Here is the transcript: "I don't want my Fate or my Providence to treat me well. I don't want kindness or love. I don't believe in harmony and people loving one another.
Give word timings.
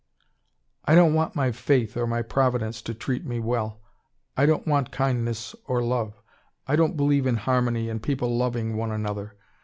"I 0.83 0.95
don't 0.95 1.13
want 1.13 1.35
my 1.35 1.51
Fate 1.51 1.95
or 1.95 2.07
my 2.07 2.23
Providence 2.23 2.81
to 2.81 2.93
treat 2.95 3.23
me 3.23 3.39
well. 3.39 3.81
I 4.35 4.47
don't 4.47 4.65
want 4.65 4.89
kindness 4.91 5.53
or 5.67 5.83
love. 5.83 6.23
I 6.67 6.75
don't 6.75 6.97
believe 6.97 7.27
in 7.27 7.35
harmony 7.37 7.87
and 7.87 8.01
people 8.01 8.35
loving 8.35 8.75
one 8.77 8.89
another. 8.91 9.35